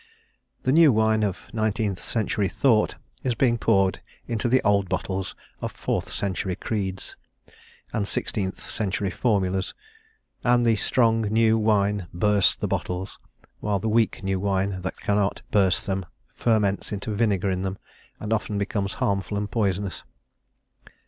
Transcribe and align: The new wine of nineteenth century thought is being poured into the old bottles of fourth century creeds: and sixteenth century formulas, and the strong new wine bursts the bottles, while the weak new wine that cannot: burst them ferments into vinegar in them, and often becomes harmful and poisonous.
The 0.63 0.71
new 0.71 0.91
wine 0.91 1.21
of 1.21 1.37
nineteenth 1.53 1.99
century 2.01 2.47
thought 2.49 2.95
is 3.23 3.35
being 3.35 3.59
poured 3.59 4.01
into 4.25 4.49
the 4.49 4.59
old 4.63 4.89
bottles 4.89 5.35
of 5.61 5.71
fourth 5.71 6.09
century 6.09 6.55
creeds: 6.55 7.15
and 7.93 8.07
sixteenth 8.07 8.59
century 8.59 9.11
formulas, 9.11 9.75
and 10.43 10.65
the 10.65 10.75
strong 10.75 11.21
new 11.31 11.55
wine 11.55 12.07
bursts 12.15 12.55
the 12.55 12.67
bottles, 12.67 13.19
while 13.59 13.77
the 13.77 13.89
weak 13.89 14.23
new 14.23 14.39
wine 14.39 14.81
that 14.81 14.99
cannot: 14.99 15.43
burst 15.51 15.85
them 15.85 16.07
ferments 16.33 16.91
into 16.91 17.13
vinegar 17.13 17.51
in 17.51 17.61
them, 17.61 17.77
and 18.19 18.33
often 18.33 18.57
becomes 18.57 18.95
harmful 18.95 19.37
and 19.37 19.51
poisonous. 19.51 20.03